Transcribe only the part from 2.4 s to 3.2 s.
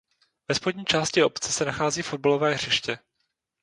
hřiště.